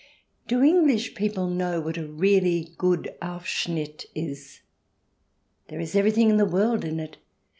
[0.47, 4.61] Do English people know what a really good Aufschnitt is?
[5.67, 7.17] There is everything in the world in it.